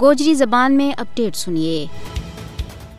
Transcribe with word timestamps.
گوجری 0.00 0.34
زبان 0.34 0.76
میں 0.76 0.92
اپڈیٹ 1.00 1.36
سنیے۔ 1.36 1.86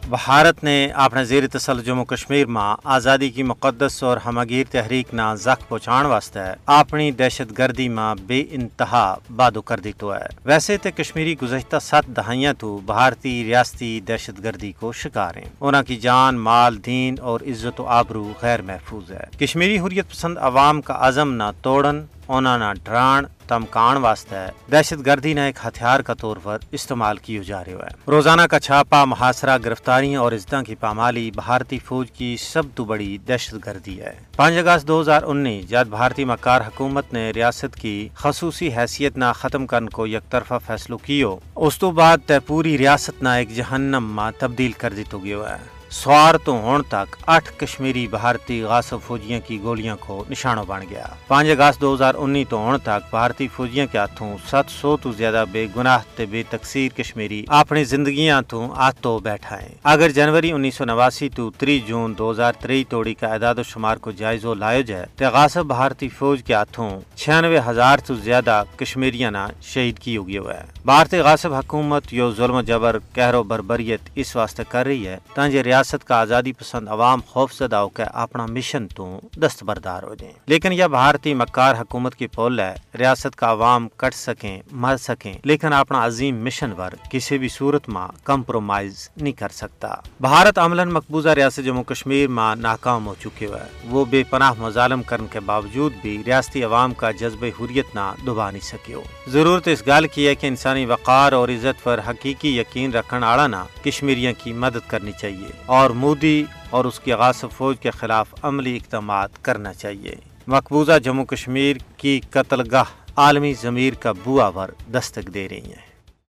بھارت 0.10 0.64
نے 0.64 0.88
اپنے 0.96 1.26
زیر 1.26 1.48
تسل 1.48 1.84
جموں 1.84 2.06
کشمیر 2.06 2.46
میں 2.46 2.76
آزادی 2.84 3.30
کی 3.30 3.44
مقدس 3.44 4.04
اور 4.04 4.18
ہمگیر 4.18 4.64
تحریک 4.72 5.14
نہ 5.14 5.22
زخ 5.42 5.68
پہنچان 5.68 6.06
واسطے 6.06 6.40
اپنی 6.66 7.12
دہشت 7.12 7.58
گردی 7.58 7.90
میں 7.90 8.22
بے 8.28 8.44
انتہا 8.52 9.16
بادو 9.36 9.62
کر 9.62 9.80
دی 9.80 9.92
تو 9.98 10.14
ہے۔ 10.14 10.26
ویسے 10.46 10.78
تے 10.78 10.92
کشمیری 10.92 11.36
گزشتہ 11.42 11.76
سات 11.82 12.08
دہائیاں 12.08 12.54
تو 12.60 12.80
بھارتی 12.86 13.44
ریاستی 13.44 14.00
دہشت 14.00 14.44
گردی 14.44 14.72
کو 14.80 14.92
شکار 14.92 15.36
ہیں۔ 15.36 15.50
انہاں 15.62 15.84
کی 15.84 15.96
جان، 15.96 16.40
مال، 16.40 16.86
دین 16.86 17.16
اور 17.22 17.40
عزت 17.42 17.80
و 17.80 17.88
آبرو 17.88 18.34
غیر 18.42 18.62
محفوظ 18.62 19.12
ہے۔ 19.12 19.46
کشمیری 19.46 19.80
حریت 19.80 20.10
پسند 20.10 20.38
عوام 20.38 20.82
کا 20.82 20.96
عزم 21.00 21.34
نہ 21.34 21.52
توڑن 21.62 22.02
انہاں 22.28 22.58
نہ 22.58 22.74
ڈران 22.84 23.26
تمکان 23.48 23.98
واسطے 23.98 24.36
دہشت 24.72 25.06
گردی 25.06 25.34
نے 25.34 25.46
ایک 25.46 25.60
ہتھیار 25.66 26.00
کا 26.00 26.14
طور 26.14 26.38
پر 26.44 26.58
استعمال 26.72 27.18
کیے 27.18 27.44
جا 27.44 27.64
رہے 27.64 27.74
ہے۔ 27.74 28.12
روزانہ 28.12 28.42
کا 28.42 28.60
چھاپا 28.60 29.06
محاصرہ، 29.06 29.58
گرفتاریاں 29.66 30.22
اور 30.22 30.32
عزتوں 30.32 30.64
کی 30.64 30.76
پامالی 30.76 31.32
بھارتی 31.32 31.80
فوج 31.80 32.12
کی 32.12 32.38
سب 32.38 32.64
تو 32.76 32.84
بڑی 32.84 33.18
دہشت 33.18 33.56
گردی 33.66 34.02
ہے۔ 34.02 34.14
پانچ 34.36 34.56
اگست 34.58 34.88
دو 34.88 35.02
ہزار 35.02 35.24
انیس، 35.24 35.70
جب 35.70 35.88
بھارتی 35.88 36.26
مکار 36.26 36.62
حکومت 36.62 37.14
نے 37.14 37.32
ریاست 37.32 37.76
کی 37.76 38.10
خصوصی 38.16 38.70
حیثیت 38.78 39.18
نہ 39.18 39.32
ختم 39.36 39.68
کرنے 39.68 39.88
کو 39.88 40.08
یک 40.08 40.32
طرفہ 40.32 40.54
فیصلو 40.66 40.98
کیو، 40.98 41.38
اس 41.56 41.80
تو 41.80 41.92
بعد 41.92 42.18
تے 42.26 42.40
پوری 42.40 42.78
ریاست 42.78 43.24
نہ 43.24 43.30
ایک 43.30 43.56
جہنم 43.56 44.12
میں 44.16 44.32
تبدیل 44.40 44.72
کر 44.72 44.94
دی 44.94 45.04
گیا 45.24 45.38
ہے۔ 45.38 45.75
سوار 45.96 46.36
تو 46.44 46.52
ہون 46.62 46.82
تک 46.90 47.16
آٹھ 47.26 47.50
کشمیری 47.58 48.06
بھارتی 48.08 48.62
غاصب 48.62 48.98
فوجیاں 49.06 49.40
کی 49.48 49.58
گولیاں 49.64 49.96
کو 50.00 50.24
نشانوں 50.30 50.64
بن 50.68 50.82
گیا۔ 50.90 51.06
پانچ 51.28 51.50
اگست 51.50 51.82
دو 51.82 51.94
ہزار 51.94 52.16
انیس 52.18 52.48
تو 52.50 52.58
ہون 52.58 52.78
تک 52.84 53.10
بھارتی 53.12 53.48
فوجیاں 53.56 53.86
کے 53.92 53.98
ہاتھوں 53.98 54.36
سات 54.50 54.70
سو 54.70 54.96
تو 54.98 55.12
زیادہ 55.12 55.44
بے 55.52 55.66
گناہ 55.76 56.02
تے 56.16 56.26
بے 56.32 56.44
تقسیر 56.50 56.98
کشمیری 56.98 57.44
اپنی 57.60 57.84
زندگیاں 57.84 58.42
تو 58.48 58.68
آتو 58.88 59.18
بیٹھا 59.20 59.62
ہے 59.62 59.70
اگر 59.94 60.10
جنوری 60.18 60.52
انیس 60.52 60.76
سو 60.76 60.86
نواسی 60.86 61.30
تو 61.36 61.50
تری 61.60 61.80
جون 61.88 62.18
دو 62.18 62.30
ہزار 62.32 62.54
تری 62.62 62.84
توڑی 62.90 63.14
کا 63.14 63.28
اعداد 63.28 63.56
و 63.58 63.64
شمار 63.64 63.98
کو 63.98 64.12
جائزو 64.12 64.54
لائے 64.54 64.84
جائے 64.84 65.06
تے 65.18 65.26
غاصب 65.34 65.66
بھارتی 65.68 66.10
فوج 66.18 66.44
کے 66.48 66.54
ہاتھوں 66.54 66.90
چھیانوے 67.16 67.60
ہزار 67.68 68.06
تو 68.08 68.16
زیادہ 68.16 68.64
کشمیریاں 68.78 69.32
نہ 69.32 69.48
شہید 69.74 70.00
کی 70.00 70.18
ہوگی 70.18 70.38
ہوا 70.38 70.54
ہے 70.54 70.66
بھارتی 70.86 71.20
غاصب 71.20 71.54
حکومت 71.54 72.14
یو 72.14 72.32
ظلم 72.38 72.62
جبر 72.68 72.98
کہرو 73.16 73.44
بربریت 73.44 74.10
اس 74.16 74.36
واسطے 74.36 74.64
کر 74.70 74.86
رہی 74.86 75.08
ہے 75.08 75.18
تانجے 75.34 75.64
ریاست 75.64 75.84
کا 75.94 76.20
آزادی 76.20 76.54
پسند 76.54 76.88
عوام 76.88 77.20
خوف 77.28 77.54
زدہ 77.54 77.76
ہو 77.76 77.90
کے 77.90 78.04
اپنا 78.04 78.46
مشن 78.46 78.88
تو 78.88 79.20
دستبردار 79.38 80.04
ہو 80.04 80.16
جائیں۔ 80.16 80.34
لیکن 80.46 80.74
یہ 80.74 80.86
بھارتی 80.86 81.34
مکار 81.34 81.76
حکومت 81.76 82.16
کی 82.16 82.28
پول 82.28 82.60
ہے، 82.60 82.74
ریاست 82.98 83.36
کا 83.36 83.52
عوام 83.52 83.88
کٹ 83.98 84.16
سکیں، 84.16 84.62
مر 84.72 84.98
سکیں، 84.98 85.34
لیکن 85.44 85.74
اپنا 85.74 86.06
عظیم 86.06 86.44
مشن 86.44 86.72
پر 86.78 86.94
کسی 87.10 87.38
بھی 87.38 87.48
صورت 87.48 87.90
میں 87.90 88.08
کمپرومائز 88.24 89.10
نہیں 89.18 89.34
کر 89.34 89.50
سکتا۔ 89.50 89.96
بھارت 90.20 90.58
عملاً 90.58 90.92
مقبوضہ 90.92 91.30
ریاست 91.30 91.66
جموں 91.66 91.84
کشمیر 91.84 92.28
میں 92.28 92.56
ناکام 92.56 93.08
ہو 93.08 93.16
چکے 93.24 93.46
ہوئے۔ 93.46 93.60
وہ 93.86 94.06
بے 94.06 94.24
پناہ 94.30 94.52
مظالم 94.60 95.04
کرنے 95.04 95.28
کے 95.32 95.40
باوجود 95.40 95.94
بھی 96.02 96.24
ریاستی 96.26 96.64
عوام 96.64 96.94
کا 96.94 97.12
جذبہ 97.12 97.64
حریت 97.64 97.86
نہ 97.96 98.14
دبا 98.28 98.52
نہیں 98.52 98.68
سکے 98.68 98.96
ضرورت 99.28 99.68
اس 99.68 99.88
گال 99.88 100.08
کی 100.08 100.28
ہے 100.28 100.36
کہ 100.36 100.48
انسانی 100.48 100.86
وقار 100.86 101.32
اور 101.32 101.50
عزت 101.50 101.84
پر 101.84 102.00
حقیقی 102.08 102.60
یقین 102.60 102.94
رکھنے 102.94 103.26
والا 103.26 103.48
نہ 103.48 103.84
کشمیریوں 103.84 104.34
کی 104.44 104.54
مدد 104.54 104.90
کرنی 104.90 105.12
چاہیے۔ 105.22 105.48
اور 105.66 105.90
مودی 105.90 106.46
اور 106.70 106.86
اس 106.86 107.00
کی 107.00 107.14
غاصب 107.14 107.52
فوج 107.52 107.80
کے 107.80 107.92
خلاف 107.92 108.34
عملی 108.42 108.76
اقدامات 108.76 109.30
کرنا 109.42 109.74
چاہیے۔ 109.74 110.16
مقبوضہ 110.48 111.00
جموں 111.04 111.26
کشمیر 111.26 111.76
کی 111.98 112.20
قتل 112.30 112.62
گاہ 112.72 112.84
عالمی 113.16 113.54
ضمیر 113.62 113.94
کا 113.94 114.12
بواور 114.24 114.70
دستک 114.94 115.34
دے 115.34 115.50
رہی 115.50 115.66
ہیں۔ 115.66 115.95